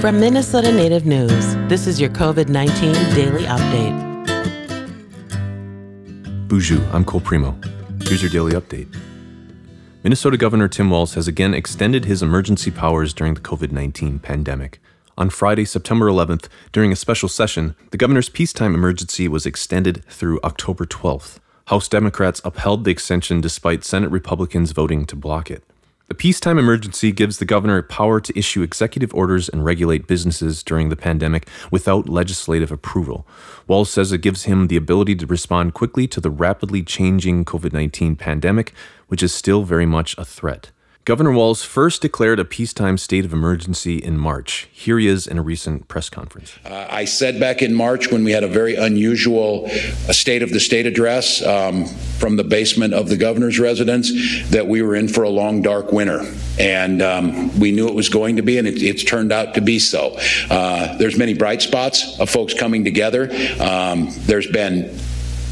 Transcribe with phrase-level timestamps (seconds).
[0.00, 4.26] From Minnesota Native News, this is your COVID 19 daily update.
[6.46, 7.52] Buju, I'm Cole Premo.
[8.06, 8.86] Here's your daily update.
[10.04, 14.80] Minnesota Governor Tim Walz has again extended his emergency powers during the COVID 19 pandemic.
[15.16, 20.38] On Friday, September 11th, during a special session, the governor's peacetime emergency was extended through
[20.44, 21.40] October 12th.
[21.66, 25.64] House Democrats upheld the extension despite Senate Republicans voting to block it.
[26.08, 30.88] The peacetime emergency gives the governor power to issue executive orders and regulate businesses during
[30.88, 33.26] the pandemic without legislative approval.
[33.66, 37.74] Walz says it gives him the ability to respond quickly to the rapidly changing COVID
[37.74, 38.72] 19 pandemic,
[39.08, 40.70] which is still very much a threat.
[41.08, 44.68] Governor Walz first declared a peacetime state of emergency in March.
[44.70, 46.54] Here he is in a recent press conference.
[46.66, 50.50] Uh, I said back in March when we had a very unusual uh, state of
[50.50, 54.10] the state address um, from the basement of the governor's residence
[54.50, 56.30] that we were in for a long, dark winter.
[56.60, 59.62] And um, we knew it was going to be, and it, it's turned out to
[59.62, 60.14] be so.
[60.50, 63.30] Uh, there's many bright spots of folks coming together.
[63.58, 64.94] Um, there's been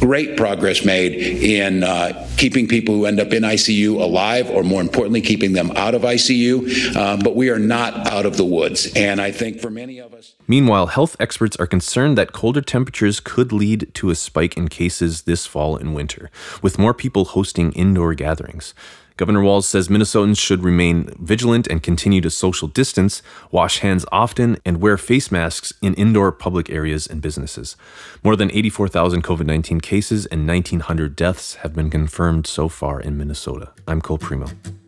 [0.00, 4.80] great progress made in uh, keeping people who end up in ICU alive, or more
[4.80, 6.96] importantly, keeping them out of ICU.
[6.96, 8.90] Uh, but we are not out of the woods.
[8.96, 10.34] And I think for many of us.
[10.48, 15.22] Meanwhile, health experts are concerned that colder temperatures could lead to a spike in cases
[15.22, 16.30] this fall and winter,
[16.62, 18.74] with more people hosting indoor gatherings.
[19.20, 24.56] Governor Walz says Minnesotans should remain vigilant and continue to social distance, wash hands often,
[24.64, 27.76] and wear face masks in indoor public areas and businesses.
[28.24, 33.18] More than 84,000 COVID 19 cases and 1,900 deaths have been confirmed so far in
[33.18, 33.72] Minnesota.
[33.86, 34.79] I'm Cole Premo.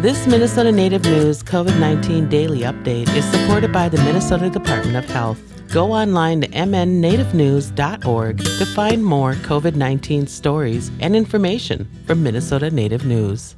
[0.00, 5.06] This Minnesota Native News COVID 19 daily update is supported by the Minnesota Department of
[5.06, 5.40] Health.
[5.72, 13.06] Go online to mnnativenews.org to find more COVID 19 stories and information from Minnesota Native
[13.06, 13.56] News.